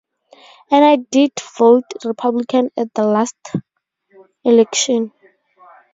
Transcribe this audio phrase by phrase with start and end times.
[0.71, 3.35] And I did vote Republican at the last
[4.43, 5.11] election.